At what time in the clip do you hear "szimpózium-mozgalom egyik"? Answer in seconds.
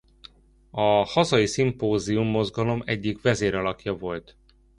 1.45-3.21